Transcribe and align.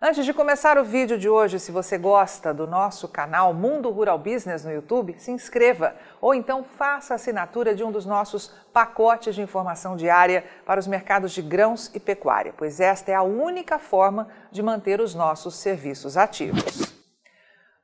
Antes 0.00 0.26
de 0.26 0.34
começar 0.34 0.76
o 0.76 0.84
vídeo 0.84 1.16
de 1.16 1.26
hoje, 1.26 1.58
se 1.58 1.72
você 1.72 1.96
gosta 1.96 2.52
do 2.52 2.66
nosso 2.66 3.08
canal 3.08 3.54
Mundo 3.54 3.88
Rural 3.88 4.18
Business 4.18 4.62
no 4.62 4.70
YouTube, 4.70 5.14
se 5.16 5.30
inscreva 5.30 5.96
ou 6.20 6.34
então 6.34 6.62
faça 6.62 7.14
a 7.14 7.16
assinatura 7.16 7.74
de 7.74 7.82
um 7.82 7.90
dos 7.90 8.04
nossos 8.04 8.48
pacotes 8.74 9.34
de 9.34 9.40
informação 9.40 9.96
diária 9.96 10.44
para 10.66 10.78
os 10.78 10.86
mercados 10.86 11.32
de 11.32 11.40
grãos 11.40 11.90
e 11.94 11.98
pecuária, 11.98 12.52
pois 12.54 12.78
esta 12.78 13.10
é 13.10 13.14
a 13.14 13.22
única 13.22 13.78
forma 13.78 14.28
de 14.52 14.62
manter 14.62 15.00
os 15.00 15.14
nossos 15.14 15.54
serviços 15.56 16.18
ativos. 16.18 16.94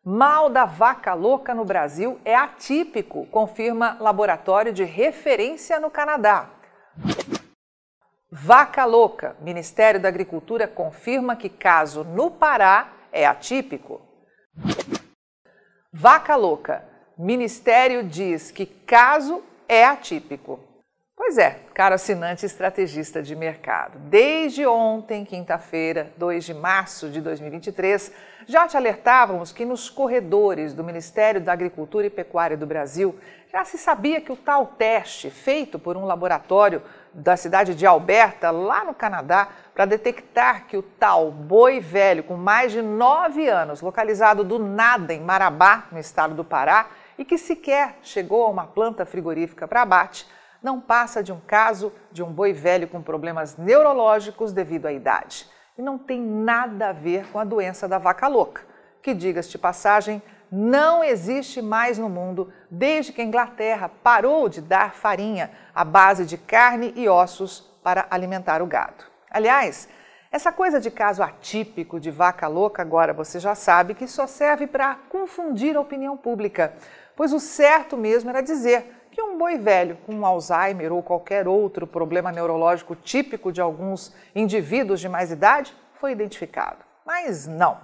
Mal 0.04 0.50
da 0.50 0.66
vaca 0.66 1.14
louca 1.14 1.54
no 1.54 1.64
Brasil 1.64 2.20
é 2.26 2.34
atípico, 2.34 3.24
confirma 3.28 3.96
laboratório 3.98 4.70
de 4.70 4.84
referência 4.84 5.80
no 5.80 5.90
Canadá. 5.90 6.50
Vaca 8.34 8.86
louca. 8.86 9.36
Ministério 9.42 10.00
da 10.00 10.08
Agricultura 10.08 10.66
confirma 10.66 11.36
que 11.36 11.50
caso 11.50 12.02
no 12.02 12.30
Pará 12.30 12.90
é 13.12 13.26
atípico. 13.26 14.00
Vaca 15.92 16.34
louca. 16.34 16.82
Ministério 17.18 18.02
diz 18.02 18.50
que 18.50 18.64
caso 18.64 19.42
é 19.68 19.84
atípico. 19.84 20.58
Pois 21.14 21.36
é, 21.36 21.60
caro 21.74 21.94
assinante 21.94 22.46
estrategista 22.46 23.22
de 23.22 23.36
mercado. 23.36 23.98
Desde 23.98 24.66
ontem, 24.66 25.26
quinta-feira, 25.26 26.10
2 26.16 26.42
de 26.42 26.54
março 26.54 27.10
de 27.10 27.20
2023, 27.20 28.12
já 28.46 28.66
te 28.66 28.78
alertávamos 28.78 29.52
que 29.52 29.66
nos 29.66 29.90
corredores 29.90 30.72
do 30.72 30.82
Ministério 30.82 31.40
da 31.40 31.52
Agricultura 31.52 32.06
e 32.06 32.10
Pecuária 32.10 32.56
do 32.56 32.66
Brasil 32.66 33.14
já 33.52 33.62
se 33.62 33.76
sabia 33.76 34.22
que 34.22 34.32
o 34.32 34.36
tal 34.36 34.66
teste 34.66 35.28
feito 35.28 35.78
por 35.78 35.98
um 35.98 36.06
laboratório 36.06 36.82
da 37.14 37.36
cidade 37.36 37.74
de 37.74 37.86
Alberta, 37.86 38.50
lá 38.50 38.84
no 38.84 38.94
Canadá, 38.94 39.48
para 39.74 39.84
detectar 39.84 40.66
que 40.66 40.76
o 40.76 40.82
tal 40.82 41.30
boi 41.30 41.80
velho 41.80 42.22
com 42.22 42.36
mais 42.36 42.72
de 42.72 42.80
nove 42.80 43.48
anos, 43.48 43.80
localizado 43.80 44.44
do 44.44 44.58
nada 44.58 45.12
em 45.12 45.20
Marabá, 45.20 45.86
no 45.92 45.98
estado 45.98 46.34
do 46.34 46.44
Pará, 46.44 46.86
e 47.18 47.24
que 47.24 47.36
sequer 47.36 47.98
chegou 48.02 48.44
a 48.44 48.50
uma 48.50 48.66
planta 48.66 49.04
frigorífica 49.04 49.68
para 49.68 49.82
abate, 49.82 50.26
não 50.62 50.80
passa 50.80 51.22
de 51.22 51.32
um 51.32 51.40
caso 51.40 51.92
de 52.10 52.22
um 52.22 52.32
boi 52.32 52.52
velho 52.52 52.88
com 52.88 53.02
problemas 53.02 53.56
neurológicos 53.56 54.52
devido 54.52 54.86
à 54.86 54.92
idade. 54.92 55.46
E 55.76 55.82
não 55.82 55.98
tem 55.98 56.20
nada 56.20 56.90
a 56.90 56.92
ver 56.92 57.26
com 57.32 57.38
a 57.38 57.44
doença 57.44 57.88
da 57.88 57.98
vaca 57.98 58.28
louca, 58.28 58.62
que, 59.02 59.12
diga-se 59.12 59.50
de 59.50 59.58
passagem, 59.58 60.22
não 60.54 61.02
existe 61.02 61.62
mais 61.62 61.96
no 61.96 62.10
mundo 62.10 62.52
desde 62.70 63.10
que 63.10 63.22
a 63.22 63.24
Inglaterra 63.24 63.90
parou 64.02 64.50
de 64.50 64.60
dar 64.60 64.94
farinha 64.94 65.50
à 65.74 65.82
base 65.82 66.26
de 66.26 66.36
carne 66.36 66.92
e 66.94 67.08
ossos 67.08 67.60
para 67.82 68.06
alimentar 68.10 68.60
o 68.60 68.66
gado. 68.66 69.04
Aliás, 69.30 69.88
essa 70.30 70.52
coisa 70.52 70.78
de 70.78 70.90
caso 70.90 71.22
atípico 71.22 71.98
de 71.98 72.10
vaca 72.10 72.48
louca, 72.48 72.82
agora 72.82 73.14
você 73.14 73.40
já 73.40 73.54
sabe 73.54 73.94
que 73.94 74.06
só 74.06 74.26
serve 74.26 74.66
para 74.66 74.96
confundir 75.08 75.74
a 75.74 75.80
opinião 75.80 76.18
pública, 76.18 76.74
pois 77.16 77.32
o 77.32 77.40
certo 77.40 77.96
mesmo 77.96 78.28
era 78.28 78.42
dizer 78.42 79.06
que 79.10 79.22
um 79.22 79.38
boi 79.38 79.56
velho 79.56 79.96
com 80.06 80.24
Alzheimer 80.24 80.92
ou 80.92 81.02
qualquer 81.02 81.48
outro 81.48 81.86
problema 81.86 82.30
neurológico 82.30 82.94
típico 82.94 83.50
de 83.50 83.60
alguns 83.60 84.14
indivíduos 84.34 85.00
de 85.00 85.08
mais 85.08 85.30
idade 85.30 85.74
foi 85.94 86.12
identificado. 86.12 86.78
Mas 87.06 87.46
não. 87.46 87.78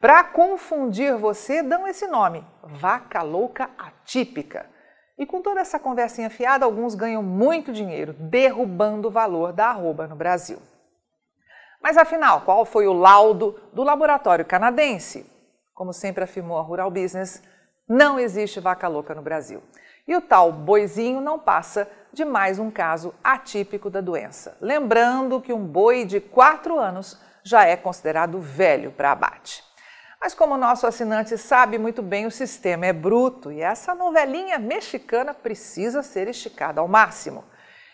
Para 0.00 0.22
confundir 0.22 1.16
você, 1.16 1.60
dão 1.60 1.86
esse 1.86 2.06
nome, 2.06 2.46
vaca 2.62 3.20
louca 3.22 3.68
atípica. 3.76 4.70
E 5.18 5.26
com 5.26 5.42
toda 5.42 5.58
essa 5.58 5.76
conversinha 5.76 6.30
fiada, 6.30 6.64
alguns 6.64 6.94
ganham 6.94 7.20
muito 7.20 7.72
dinheiro 7.72 8.12
derrubando 8.12 9.08
o 9.08 9.10
valor 9.10 9.52
da 9.52 9.66
arroba 9.66 10.06
no 10.06 10.14
Brasil. 10.14 10.62
Mas 11.82 11.96
afinal, 11.96 12.42
qual 12.42 12.64
foi 12.64 12.86
o 12.86 12.92
laudo 12.92 13.60
do 13.72 13.82
laboratório 13.82 14.44
canadense? 14.44 15.28
Como 15.74 15.92
sempre 15.92 16.22
afirmou 16.22 16.58
a 16.58 16.62
Rural 16.62 16.92
Business, 16.92 17.42
não 17.88 18.20
existe 18.20 18.60
vaca 18.60 18.86
louca 18.86 19.16
no 19.16 19.22
Brasil. 19.22 19.60
E 20.06 20.14
o 20.14 20.20
tal 20.20 20.52
boizinho 20.52 21.20
não 21.20 21.40
passa 21.40 21.90
de 22.12 22.24
mais 22.24 22.60
um 22.60 22.70
caso 22.70 23.12
atípico 23.22 23.90
da 23.90 24.00
doença. 24.00 24.56
Lembrando 24.60 25.40
que 25.40 25.52
um 25.52 25.66
boi 25.66 26.04
de 26.04 26.20
4 26.20 26.78
anos 26.78 27.20
já 27.42 27.64
é 27.64 27.76
considerado 27.76 28.40
velho 28.40 28.92
para 28.92 29.10
abate. 29.10 29.67
Mas 30.20 30.34
como 30.34 30.54
o 30.54 30.58
nosso 30.58 30.86
assinante 30.86 31.38
sabe 31.38 31.78
muito 31.78 32.02
bem, 32.02 32.26
o 32.26 32.30
sistema 32.30 32.86
é 32.86 32.92
bruto 32.92 33.52
e 33.52 33.60
essa 33.60 33.94
novelinha 33.94 34.58
mexicana 34.58 35.32
precisa 35.32 36.02
ser 36.02 36.28
esticada 36.28 36.80
ao 36.80 36.88
máximo. 36.88 37.44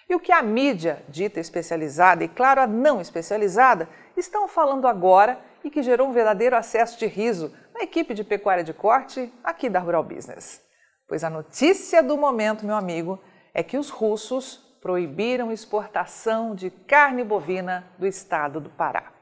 E 0.09 0.15
o 0.15 0.21
que 0.21 0.33
a 0.33 0.43
mídia, 0.43 1.03
dita 1.09 1.39
especializada 1.39 2.25
e, 2.25 2.29
claro, 2.29 2.63
a 2.63 2.67
não 2.67 3.01
especializada, 3.01 3.89
estão 4.17 4.49
falando 4.49 4.87
agora 4.87 5.39
e 5.63 5.71
que 5.71 5.83
gerou 5.83 6.09
um 6.09 6.13
verdadeiro 6.13 6.57
acesso 6.57 6.99
de 6.99 7.07
riso 7.07 7.55
na 7.75 7.83
equipe 7.83 8.15
de 8.15 8.25
pecuária 8.25 8.65
de 8.65 8.73
corte 8.73 9.33
aqui 9.43 9.69
da 9.69 9.79
Rural 9.79 10.05
Business. 10.05 10.63
Pois 11.09 11.25
a 11.25 11.31
notícia 11.31 12.03
do 12.03 12.17
momento, 12.17 12.65
meu 12.65 12.77
amigo, 12.77 13.21
é 13.53 13.63
que 13.63 13.77
os 13.77 13.91
russos 13.91 14.65
proibiram 14.81 15.51
exportação 15.51 16.55
de 16.55 16.71
carne 16.71 17.25
bovina 17.25 17.87
do 17.99 18.07
estado 18.07 18.61
do 18.61 18.71
Pará. 18.71 19.14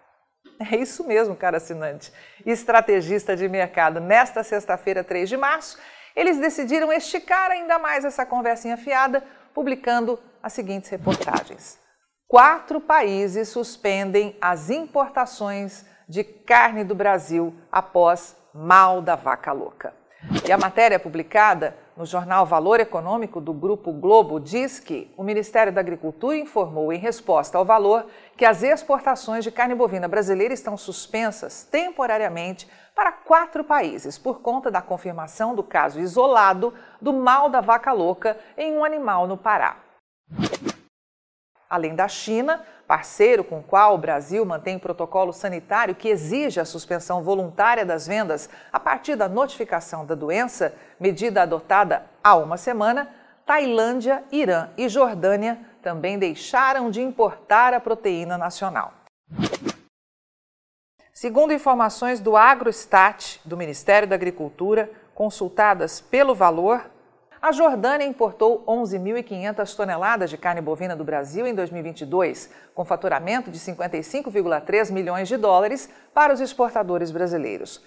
É 0.70 0.76
isso 0.76 1.06
mesmo, 1.06 1.34
cara 1.34 1.56
assinante. 1.56 2.12
Estrategista 2.46 3.34
de 3.36 3.48
mercado, 3.48 4.00
nesta 4.00 4.42
sexta-feira, 4.42 5.02
3 5.02 5.28
de 5.28 5.36
março, 5.36 5.78
eles 6.14 6.38
decidiram 6.38 6.92
esticar 6.92 7.50
ainda 7.50 7.78
mais 7.78 8.04
essa 8.04 8.24
conversinha 8.24 8.76
fiada, 8.76 9.24
publicando 9.54 10.18
as 10.42 10.52
seguintes 10.52 10.90
reportagens. 10.90 11.78
Quatro 12.28 12.80
países 12.80 13.48
suspendem 13.48 14.36
as 14.40 14.70
importações 14.70 15.84
de 16.08 16.24
carne 16.24 16.84
do 16.84 16.94
Brasil 16.94 17.54
após 17.70 18.36
mal 18.54 19.02
da 19.02 19.16
vaca 19.16 19.52
louca. 19.52 19.94
E 20.46 20.52
a 20.52 20.58
matéria 20.58 20.98
publicada 20.98 21.76
no 21.96 22.06
jornal 22.06 22.46
Valor 22.46 22.80
Econômico 22.80 23.40
do 23.40 23.52
Grupo 23.52 23.92
Globo 23.92 24.40
diz 24.40 24.80
que 24.80 25.12
o 25.16 25.22
Ministério 25.22 25.72
da 25.72 25.80
Agricultura 25.80 26.36
informou, 26.36 26.92
em 26.92 26.98
resposta 26.98 27.58
ao 27.58 27.64
valor, 27.64 28.06
que 28.36 28.44
as 28.44 28.62
exportações 28.62 29.44
de 29.44 29.50
carne 29.50 29.74
bovina 29.74 30.08
brasileira 30.08 30.54
estão 30.54 30.76
suspensas 30.76 31.64
temporariamente 31.64 32.68
para 32.94 33.12
quatro 33.12 33.62
países 33.64 34.18
por 34.18 34.40
conta 34.40 34.70
da 34.70 34.80
confirmação 34.80 35.54
do 35.54 35.62
caso 35.62 36.00
isolado 36.00 36.72
do 37.00 37.12
mal 37.12 37.48
da 37.48 37.60
vaca 37.60 37.92
louca 37.92 38.38
em 38.56 38.72
um 38.76 38.84
animal 38.84 39.26
no 39.26 39.36
Pará. 39.36 39.76
Além 41.72 41.94
da 41.94 42.06
China, 42.06 42.60
parceiro 42.86 43.42
com 43.42 43.60
o 43.60 43.62
qual 43.62 43.94
o 43.94 43.98
Brasil 43.98 44.44
mantém 44.44 44.78
protocolo 44.78 45.32
sanitário 45.32 45.94
que 45.94 46.10
exige 46.10 46.60
a 46.60 46.66
suspensão 46.66 47.22
voluntária 47.22 47.82
das 47.82 48.06
vendas 48.06 48.50
a 48.70 48.78
partir 48.78 49.16
da 49.16 49.26
notificação 49.26 50.04
da 50.04 50.14
doença, 50.14 50.74
medida 51.00 51.40
adotada 51.40 52.04
há 52.22 52.36
uma 52.36 52.58
semana, 52.58 53.08
Tailândia, 53.46 54.22
Irã 54.30 54.68
e 54.76 54.86
Jordânia 54.86 55.60
também 55.80 56.18
deixaram 56.18 56.90
de 56.90 57.00
importar 57.00 57.72
a 57.72 57.80
proteína 57.80 58.36
nacional. 58.36 58.92
Segundo 61.14 61.54
informações 61.54 62.20
do 62.20 62.36
Agrostat, 62.36 63.40
do 63.46 63.56
Ministério 63.56 64.06
da 64.06 64.14
Agricultura, 64.14 64.90
consultadas 65.14 66.02
pelo 66.02 66.34
Valor, 66.34 66.84
a 67.42 67.50
Jordânia 67.50 68.06
importou 68.06 68.64
11.500 68.66 69.74
toneladas 69.74 70.30
de 70.30 70.38
carne 70.38 70.60
bovina 70.60 70.94
do 70.94 71.02
Brasil 71.02 71.44
em 71.44 71.52
2022, 71.52 72.48
com 72.72 72.84
faturamento 72.84 73.50
de 73.50 73.58
55,3 73.58 74.92
milhões 74.92 75.26
de 75.26 75.36
dólares 75.36 75.90
para 76.14 76.32
os 76.32 76.40
exportadores 76.40 77.10
brasileiros. 77.10 77.82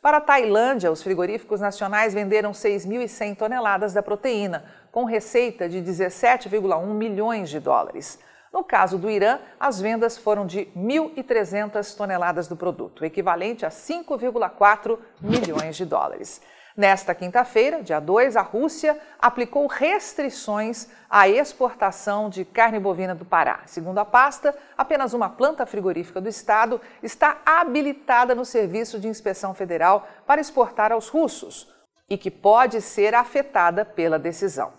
Para 0.00 0.16
a 0.16 0.20
Tailândia, 0.20 0.90
os 0.90 1.02
frigoríficos 1.02 1.60
nacionais 1.60 2.14
venderam 2.14 2.52
6.100 2.52 3.36
toneladas 3.36 3.92
da 3.92 4.02
proteína, 4.02 4.64
com 4.90 5.04
receita 5.04 5.68
de 5.68 5.82
17,1 5.82 6.86
milhões 6.86 7.50
de 7.50 7.60
dólares. 7.60 8.18
No 8.50 8.64
caso 8.64 8.96
do 8.96 9.10
Irã, 9.10 9.38
as 9.60 9.78
vendas 9.78 10.16
foram 10.16 10.46
de 10.46 10.68
1.300 10.74 11.94
toneladas 11.94 12.48
do 12.48 12.56
produto, 12.56 13.04
equivalente 13.04 13.66
a 13.66 13.68
5,4 13.68 14.98
milhões 15.20 15.76
de 15.76 15.84
dólares. 15.84 16.40
Nesta 16.74 17.14
quinta-feira, 17.14 17.82
dia 17.82 18.00
2, 18.00 18.34
a 18.34 18.40
Rússia 18.40 18.98
aplicou 19.18 19.66
restrições 19.66 20.88
à 21.08 21.28
exportação 21.28 22.30
de 22.30 22.46
carne 22.46 22.78
bovina 22.78 23.14
do 23.14 23.26
Pará. 23.26 23.60
Segundo 23.66 23.98
a 23.98 24.06
pasta, 24.06 24.56
apenas 24.76 25.12
uma 25.12 25.28
planta 25.28 25.66
frigorífica 25.66 26.18
do 26.18 26.30
estado 26.30 26.80
está 27.02 27.42
habilitada 27.44 28.34
no 28.34 28.46
Serviço 28.46 28.98
de 28.98 29.06
Inspeção 29.06 29.52
Federal 29.54 30.08
para 30.26 30.40
exportar 30.40 30.92
aos 30.92 31.08
russos 31.08 31.70
e 32.08 32.16
que 32.16 32.30
pode 32.30 32.80
ser 32.80 33.14
afetada 33.14 33.84
pela 33.84 34.18
decisão. 34.18 34.72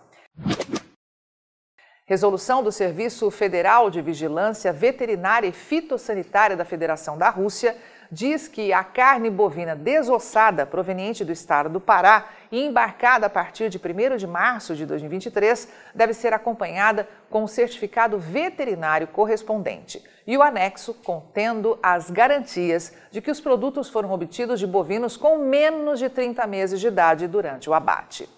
Resolução 2.06 2.62
do 2.64 2.72
Serviço 2.72 3.30
Federal 3.32 3.90
de 3.90 4.02
Vigilância 4.02 4.74
Veterinária 4.74 5.48
e 5.48 5.54
Fitossanitária 5.54 6.58
da 6.58 6.66
Federação 6.66 7.18
da 7.18 7.30
Rússia 7.30 7.78
diz 8.14 8.48
que 8.48 8.72
a 8.72 8.84
carne 8.84 9.30
bovina 9.30 9.76
desossada 9.76 10.68
proveniente 10.68 11.26
do 11.26 11.32
estado 11.32 11.68
do 11.68 11.82
Pará 11.82 12.30
e 12.52 12.64
embarcada 12.64 13.26
a 13.26 13.30
partir 13.30 13.70
de 13.70 13.80
1 13.80 14.18
de 14.18 14.28
março 14.28 14.76
de 14.76 14.86
2023 14.86 15.68
deve 15.96 16.14
ser 16.14 16.32
acompanhada 16.32 17.08
com 17.28 17.44
o 17.44 17.48
certificado 17.48 18.20
veterinário 18.20 19.08
correspondente 19.08 20.04
e 20.28 20.38
o 20.38 20.44
anexo 20.44 20.94
contendo 20.94 21.80
as 21.82 22.12
garantias 22.12 22.94
de 23.12 23.20
que 23.20 23.32
os 23.32 23.42
produtos 23.42 23.90
foram 23.90 24.12
obtidos 24.12 24.60
de 24.60 24.68
bovinos 24.68 25.18
com 25.18 25.40
menos 25.40 25.98
de 25.98 26.08
30 26.08 26.46
meses 26.46 26.80
de 26.80 26.88
idade 26.88 27.28
durante 27.28 27.68
o 27.68 27.74
abate. 27.74 28.30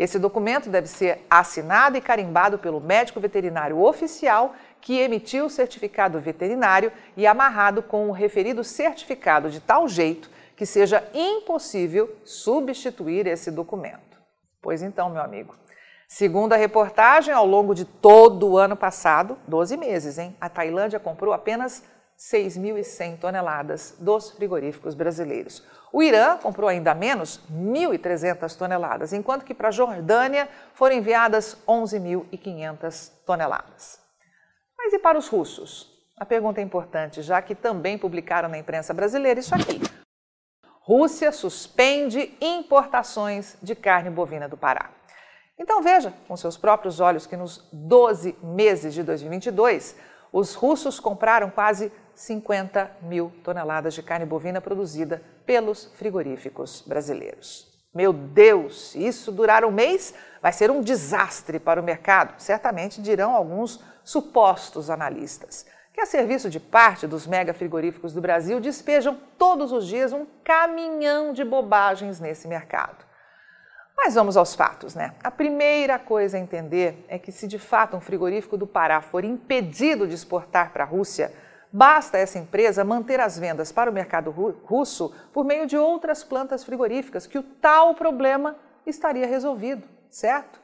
Esse 0.00 0.18
documento 0.18 0.70
deve 0.70 0.86
ser 0.86 1.26
assinado 1.28 1.94
e 1.94 2.00
carimbado 2.00 2.58
pelo 2.58 2.80
médico 2.80 3.20
veterinário 3.20 3.78
oficial 3.82 4.54
que 4.80 4.98
emitiu 4.98 5.46
o 5.46 5.50
certificado 5.50 6.20
veterinário 6.20 6.92
e 7.16 7.26
amarrado 7.26 7.82
com 7.82 8.08
o 8.08 8.12
referido 8.12 8.64
certificado 8.64 9.50
de 9.50 9.60
tal 9.60 9.86
jeito 9.88 10.30
que 10.56 10.66
seja 10.66 11.02
impossível 11.14 12.14
substituir 12.24 13.26
esse 13.26 13.50
documento. 13.50 14.20
Pois 14.60 14.82
então, 14.82 15.08
meu 15.08 15.22
amigo, 15.22 15.54
segundo 16.06 16.52
a 16.52 16.56
reportagem, 16.56 17.32
ao 17.32 17.46
longo 17.46 17.74
de 17.74 17.84
todo 17.84 18.46
o 18.46 18.58
ano 18.58 18.76
passado, 18.76 19.38
12 19.48 19.76
meses, 19.76 20.18
hein, 20.18 20.36
a 20.40 20.48
Tailândia 20.48 21.00
comprou 21.00 21.32
apenas 21.32 21.82
6.100 22.18 23.18
toneladas 23.18 23.94
dos 23.98 24.32
frigoríficos 24.32 24.94
brasileiros. 24.94 25.64
O 25.90 26.02
Irã 26.02 26.36
comprou 26.36 26.68
ainda 26.68 26.94
menos, 26.94 27.40
1.300 27.50 28.54
toneladas, 28.56 29.14
enquanto 29.14 29.44
que 29.44 29.54
para 29.54 29.68
a 29.68 29.72
Jordânia 29.72 30.46
foram 30.74 30.96
enviadas 30.96 31.56
11.500 31.66 33.12
toneladas. 33.24 33.98
Mas 34.90 34.98
e 34.98 34.98
para 34.98 35.16
os 35.16 35.28
russos? 35.28 35.88
A 36.18 36.26
pergunta 36.26 36.60
é 36.60 36.64
importante, 36.64 37.22
já 37.22 37.40
que 37.40 37.54
também 37.54 37.96
publicaram 37.96 38.48
na 38.48 38.58
imprensa 38.58 38.92
brasileira 38.92 39.38
isso 39.38 39.54
aqui. 39.54 39.80
Rússia 40.80 41.30
suspende 41.30 42.36
importações 42.40 43.56
de 43.62 43.76
carne 43.76 44.10
bovina 44.10 44.48
do 44.48 44.56
Pará. 44.56 44.90
Então 45.56 45.80
veja 45.80 46.12
com 46.26 46.36
seus 46.36 46.56
próprios 46.56 46.98
olhos 46.98 47.24
que 47.24 47.36
nos 47.36 47.68
12 47.72 48.36
meses 48.42 48.92
de 48.92 49.04
2022, 49.04 49.94
os 50.32 50.54
russos 50.56 50.98
compraram 50.98 51.50
quase 51.50 51.92
50 52.12 52.90
mil 53.02 53.32
toneladas 53.44 53.94
de 53.94 54.02
carne 54.02 54.26
bovina 54.26 54.60
produzida 54.60 55.22
pelos 55.46 55.84
frigoríficos 55.94 56.82
brasileiros. 56.84 57.70
Meu 57.94 58.12
Deus, 58.12 58.96
isso 58.96 59.30
durar 59.30 59.64
um 59.64 59.70
mês, 59.70 60.12
vai 60.42 60.52
ser 60.52 60.68
um 60.68 60.80
desastre 60.80 61.60
para 61.60 61.80
o 61.80 61.84
mercado, 61.84 62.34
certamente 62.38 63.00
dirão 63.00 63.36
alguns 63.36 63.80
supostos 64.04 64.90
analistas, 64.90 65.66
que 65.92 66.00
a 66.00 66.06
serviço 66.06 66.48
de 66.48 66.60
parte 66.60 67.06
dos 67.06 67.26
mega 67.26 67.52
frigoríficos 67.52 68.12
do 68.12 68.20
Brasil 68.20 68.60
despejam 68.60 69.18
todos 69.36 69.72
os 69.72 69.86
dias 69.86 70.12
um 70.12 70.26
caminhão 70.44 71.32
de 71.32 71.44
bobagens 71.44 72.20
nesse 72.20 72.48
mercado. 72.48 73.04
Mas 73.96 74.14
vamos 74.14 74.36
aos 74.36 74.54
fatos, 74.54 74.94
né? 74.94 75.14
A 75.22 75.30
primeira 75.30 75.98
coisa 75.98 76.36
a 76.36 76.40
entender 76.40 77.04
é 77.08 77.18
que 77.18 77.30
se 77.30 77.46
de 77.46 77.58
fato 77.58 77.96
um 77.96 78.00
frigorífico 78.00 78.56
do 78.56 78.66
Pará 78.66 79.00
for 79.00 79.24
impedido 79.24 80.06
de 80.06 80.14
exportar 80.14 80.72
para 80.72 80.84
a 80.84 80.86
Rússia, 80.86 81.30
Basta 81.72 82.18
essa 82.18 82.38
empresa 82.38 82.84
manter 82.84 83.20
as 83.20 83.38
vendas 83.38 83.70
para 83.70 83.90
o 83.90 83.94
mercado 83.94 84.30
russo 84.64 85.14
por 85.32 85.44
meio 85.44 85.66
de 85.66 85.76
outras 85.76 86.24
plantas 86.24 86.64
frigoríficas, 86.64 87.28
que 87.28 87.38
o 87.38 87.44
tal 87.44 87.94
problema 87.94 88.56
estaria 88.84 89.26
resolvido, 89.26 89.86
certo? 90.08 90.60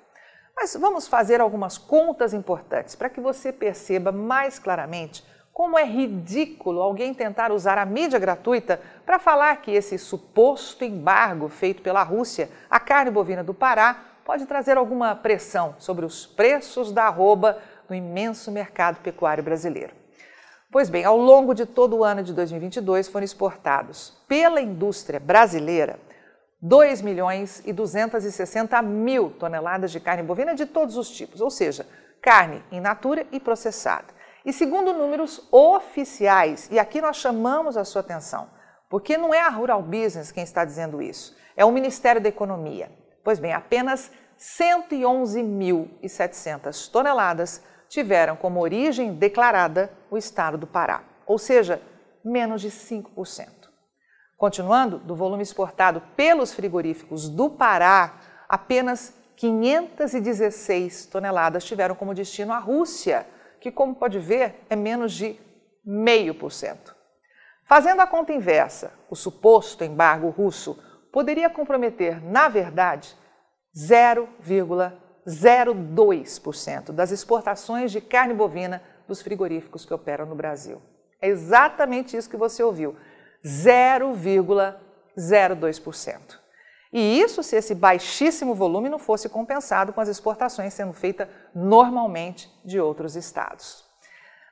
Mas 0.57 0.75
vamos 0.75 1.07
fazer 1.07 1.41
algumas 1.41 1.77
contas 1.77 2.33
importantes 2.33 2.95
para 2.95 3.11
que 3.11 3.21
você 3.21 3.53
perceba 3.53 4.11
mais 4.11 4.59
claramente 4.59 5.23
como 5.53 5.79
é 5.79 5.85
ridículo 5.85 6.83
alguém 6.83 7.15
tentar 7.15 7.53
usar 7.53 7.79
a 7.79 7.87
mídia 7.87 8.19
gratuita 8.19 8.81
para 9.05 9.19
falar 9.19 9.57
que 9.63 9.71
esse 9.71 9.99
suposto 9.99 10.85
embargo 10.85 11.49
feito 11.49 11.83
pela 11.83 12.03
Rússia 12.03 12.51
à 12.71 12.81
carne 12.81 13.11
bovina 13.11 13.45
do 13.45 13.55
Pará 13.55 14.03
pode 14.25 14.45
trazer 14.45 14.77
alguma 14.77 15.15
pressão 15.15 15.75
sobre 15.79 16.05
os 16.05 16.27
preços 16.27 16.91
da 16.91 17.05
arroba 17.05 17.59
no 17.89 17.95
imenso 17.95 18.51
mercado 18.51 19.01
pecuário 19.01 19.45
brasileiro. 19.45 19.95
Pois 20.71 20.91
bem, 20.91 21.05
ao 21.05 21.17
longo 21.17 21.55
de 21.55 21.65
todo 21.65 21.97
o 21.97 22.05
ano 22.05 22.23
de 22.23 22.35
2022 22.35 23.09
foram 23.09 23.25
exportados 23.25 24.13
pela 24.27 24.61
indústria 24.61 25.21
brasileira 25.21 25.99
2 26.61 27.03
milhões 27.03 27.63
e 27.67 27.73
260 27.73 28.81
mil 28.83 29.31
toneladas 29.31 29.93
de 29.93 30.01
carne 30.01 30.23
bovina 30.23 30.55
de 30.55 30.67
todos 30.67 30.97
os 30.97 31.11
tipos, 31.11 31.41
ou 31.41 31.51
seja, 31.51 31.87
carne 32.23 32.65
in 32.73 32.81
natura 32.81 33.27
e 33.31 33.39
processada. 33.39 34.17
E 34.45 34.53
segundo 34.53 34.93
números 34.93 35.47
oficiais, 35.51 36.69
e 36.71 36.79
aqui 36.79 37.01
nós 37.01 37.17
chamamos 37.17 37.77
a 37.77 37.85
sua 37.85 38.01
atenção, 38.01 38.49
porque 38.89 39.19
não 39.19 39.35
é 39.35 39.41
a 39.41 39.49
Rural 39.49 39.83
Business 39.83 40.33
quem 40.33 40.45
está 40.45 40.65
dizendo 40.65 41.03
isso, 41.03 41.37
é 41.57 41.65
o 41.65 41.73
Ministério 41.73 42.21
da 42.21 42.29
Economia. 42.29 42.91
Pois 43.25 43.39
bem, 43.39 43.53
apenas 43.53 44.11
111.700 44.39 46.91
toneladas 46.91 47.63
tiveram 47.89 48.37
como 48.37 48.61
origem 48.61 49.15
declarada 49.15 49.91
o 50.11 50.17
estado 50.17 50.57
do 50.57 50.67
Pará, 50.67 51.03
ou 51.27 51.39
seja, 51.39 51.83
menos 52.25 52.61
de 52.61 52.71
5%. 52.71 53.66
Continuando, 54.37 54.99
do 54.99 55.15
volume 55.15 55.43
exportado 55.43 56.03
pelos 56.17 56.53
frigoríficos 56.53 57.29
do 57.29 57.51
Pará, 57.51 58.21
apenas 58.49 59.15
516 59.37 61.07
toneladas 61.07 61.65
tiveram 61.65 61.95
como 61.95 62.15
destino 62.15 62.53
a 62.53 62.59
Rússia, 62.59 63.27
que, 63.61 63.71
como 63.71 63.95
pode 63.95 64.19
ver, 64.19 64.67
é 64.69 64.77
menos 64.77 65.13
de 65.13 65.39
0,5%. 65.87 66.95
Fazendo 67.69 68.01
a 68.01 68.07
conta 68.07 68.33
inversa, 68.33 68.93
o 69.11 69.17
suposto 69.17 69.83
embargo 69.83 70.29
russo 70.29 70.79
poderia 71.13 71.51
comprometer, 71.51 72.23
na 72.23 72.49
verdade, 72.49 73.17
0,5%. 73.75 75.07
0,2% 75.27 76.93
das 76.93 77.11
exportações 77.11 77.91
de 77.91 78.01
carne 78.01 78.33
bovina 78.33 78.81
dos 79.09 79.21
frigoríficos 79.21 79.85
que 79.85 79.93
operam 79.93 80.25
no 80.25 80.37
Brasil. 80.37 80.81
É 81.21 81.29
exatamente 81.29 82.17
isso 82.17 82.31
que 82.31 82.37
você 82.37 82.63
ouviu: 82.63 82.97
0,02%. 83.47 86.47
E 86.93 87.21
isso 87.21 87.43
se 87.43 87.57
esse 87.57 87.75
baixíssimo 87.75 88.55
volume 88.55 88.89
não 88.89 88.99
fosse 88.99 89.29
compensado 89.29 89.93
com 89.93 90.01
as 90.01 90.09
exportações 90.09 90.75
sendo 90.75 90.93
feitas 90.93 91.29
normalmente 91.55 92.51
de 92.65 92.81
outros 92.81 93.15
estados. 93.15 93.85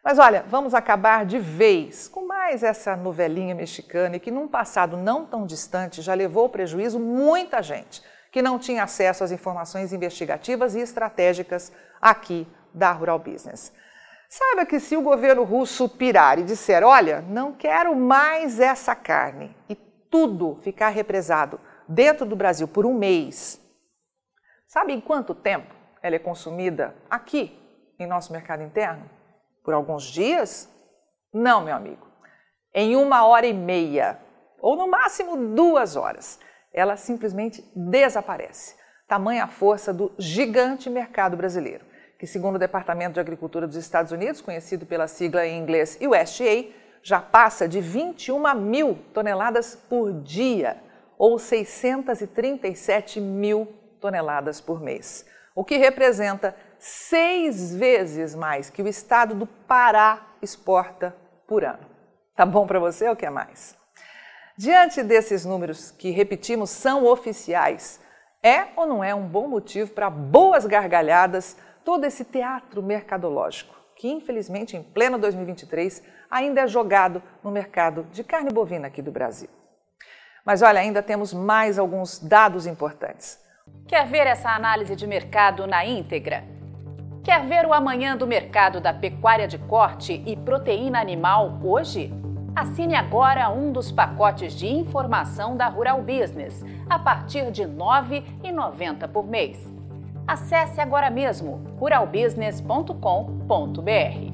Mas 0.02 0.18
olha, 0.18 0.44
vamos 0.48 0.74
acabar 0.74 1.24
de 1.24 1.38
vez 1.38 2.06
com 2.06 2.26
mais 2.26 2.62
essa 2.62 2.94
novelinha 2.94 3.54
mexicana 3.54 4.18
que, 4.18 4.30
num 4.30 4.46
passado 4.46 4.98
não 4.98 5.24
tão 5.24 5.46
distante, 5.46 6.02
já 6.02 6.12
levou 6.12 6.42
ao 6.42 6.50
prejuízo 6.50 7.00
muita 7.00 7.62
gente 7.62 8.02
que 8.30 8.42
não 8.42 8.58
tinha 8.58 8.82
acesso 8.82 9.24
às 9.24 9.32
informações 9.32 9.92
investigativas 9.92 10.74
e 10.74 10.80
estratégicas 10.80 11.72
aqui 12.02 12.46
da 12.74 12.92
Rural 12.92 13.18
Business. 13.18 13.72
Saiba 14.36 14.66
que 14.66 14.80
se 14.80 14.96
o 14.96 15.00
governo 15.00 15.44
russo 15.44 15.88
pirar 15.88 16.40
e 16.40 16.42
disser, 16.42 16.82
olha, 16.82 17.20
não 17.20 17.52
quero 17.52 17.94
mais 17.94 18.58
essa 18.58 18.92
carne 18.92 19.56
e 19.68 19.76
tudo 19.76 20.58
ficar 20.60 20.88
represado 20.88 21.60
dentro 21.88 22.26
do 22.26 22.34
Brasil 22.34 22.66
por 22.66 22.84
um 22.84 22.92
mês, 22.92 23.60
sabe 24.66 24.92
em 24.92 25.00
quanto 25.00 25.36
tempo 25.36 25.72
ela 26.02 26.16
é 26.16 26.18
consumida 26.18 26.96
aqui 27.08 27.56
em 27.96 28.08
nosso 28.08 28.32
mercado 28.32 28.64
interno? 28.64 29.08
Por 29.62 29.72
alguns 29.72 30.02
dias? 30.02 30.68
Não, 31.32 31.62
meu 31.62 31.76
amigo. 31.76 32.04
Em 32.74 32.96
uma 32.96 33.24
hora 33.24 33.46
e 33.46 33.54
meia, 33.54 34.18
ou 34.58 34.74
no 34.74 34.88
máximo 34.88 35.54
duas 35.54 35.94
horas 35.94 36.40
ela 36.72 36.96
simplesmente 36.96 37.62
desaparece. 37.76 38.74
Tamanha 39.06 39.44
a 39.44 39.48
força 39.48 39.94
do 39.94 40.12
gigante 40.18 40.90
mercado 40.90 41.36
brasileiro, 41.36 41.93
que, 42.18 42.26
segundo 42.26 42.56
o 42.56 42.58
Departamento 42.58 43.14
de 43.14 43.20
Agricultura 43.20 43.66
dos 43.66 43.76
Estados 43.76 44.12
Unidos, 44.12 44.40
conhecido 44.40 44.86
pela 44.86 45.08
sigla 45.08 45.46
em 45.46 45.58
inglês 45.58 45.98
USDA, 46.00 46.72
já 47.02 47.20
passa 47.20 47.68
de 47.68 47.80
21 47.80 48.54
mil 48.54 48.98
toneladas 49.12 49.76
por 49.76 50.12
dia, 50.22 50.82
ou 51.18 51.38
637 51.38 53.20
mil 53.20 53.68
toneladas 54.00 54.60
por 54.60 54.80
mês, 54.80 55.26
o 55.54 55.64
que 55.64 55.76
representa 55.76 56.56
seis 56.78 57.74
vezes 57.74 58.34
mais 58.34 58.68
que 58.68 58.82
o 58.82 58.88
estado 58.88 59.34
do 59.34 59.46
Pará 59.46 60.26
exporta 60.42 61.14
por 61.46 61.64
ano. 61.64 61.86
Tá 62.34 62.44
bom 62.44 62.66
para 62.66 62.78
você 62.78 63.08
ou 63.08 63.16
quer 63.16 63.30
mais? 63.30 63.76
Diante 64.56 65.02
desses 65.02 65.44
números 65.44 65.90
que, 65.90 66.10
repetimos, 66.10 66.70
são 66.70 67.04
oficiais, 67.06 68.00
é 68.42 68.66
ou 68.76 68.86
não 68.86 69.02
é 69.02 69.14
um 69.14 69.26
bom 69.26 69.48
motivo 69.48 69.90
para 69.90 70.10
boas 70.10 70.66
gargalhadas 70.66 71.56
todo 71.84 72.04
esse 72.04 72.24
teatro 72.24 72.82
mercadológico, 72.82 73.74
que 73.96 74.08
infelizmente 74.08 74.76
em 74.76 74.82
pleno 74.82 75.18
2023 75.18 76.02
ainda 76.30 76.62
é 76.62 76.66
jogado 76.66 77.22
no 77.42 77.50
mercado 77.50 78.04
de 78.10 78.24
carne 78.24 78.50
bovina 78.50 78.88
aqui 78.88 79.02
do 79.02 79.12
Brasil? 79.12 79.48
Mas 80.44 80.62
olha, 80.62 80.80
ainda 80.80 81.02
temos 81.02 81.32
mais 81.32 81.78
alguns 81.78 82.18
dados 82.18 82.66
importantes. 82.66 83.38
Quer 83.86 84.06
ver 84.06 84.26
essa 84.26 84.50
análise 84.50 84.96
de 84.96 85.06
mercado 85.06 85.66
na 85.66 85.84
íntegra? 85.84 86.44
Quer 87.22 87.46
ver 87.46 87.64
o 87.66 87.72
amanhã 87.72 88.16
do 88.16 88.26
mercado 88.26 88.80
da 88.80 88.92
pecuária 88.92 89.48
de 89.48 89.58
corte 89.58 90.22
e 90.26 90.36
proteína 90.36 91.00
animal 91.00 91.58
hoje? 91.62 92.12
Assine 92.54 92.94
agora 92.94 93.48
um 93.48 93.72
dos 93.72 93.90
pacotes 93.90 94.52
de 94.52 94.66
informação 94.66 95.56
da 95.56 95.66
Rural 95.66 96.02
Business, 96.02 96.62
a 96.88 96.98
partir 96.98 97.50
de 97.50 97.62
R$ 97.62 97.70
9,90 97.70 99.08
por 99.08 99.26
mês. 99.26 99.73
Acesse 100.26 100.80
agora 100.80 101.10
mesmo 101.10 101.62
ruralbusiness.com.br. 101.78 104.33